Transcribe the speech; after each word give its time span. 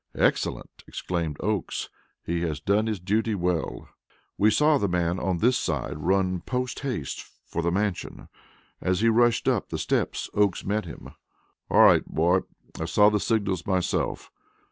"Excellent!" 0.15 0.81
exclaimed 0.87 1.37
Oakes. 1.41 1.89
"He 2.25 2.41
has 2.41 2.59
done 2.59 2.87
his 2.87 2.99
duty 2.99 3.35
well." 3.35 3.87
We 4.35 4.49
saw 4.49 4.79
the 4.79 4.87
man 4.87 5.19
on 5.19 5.37
this 5.37 5.59
side 5.59 5.99
run 5.99 6.41
post 6.43 6.79
haste 6.79 7.21
for 7.45 7.61
the 7.61 7.71
Mansion. 7.71 8.27
As 8.81 9.01
he 9.01 9.09
rushed 9.09 9.47
up 9.47 9.69
the 9.69 9.77
steps, 9.77 10.27
Oakes 10.33 10.65
met 10.65 10.85
him. 10.85 11.09
"All 11.69 11.83
right, 11.83 12.03
boy! 12.03 12.39
I 12.79 12.85
saw 12.85 13.11
the 13.11 13.19
signals 13.19 13.67
myself." 13.67 14.31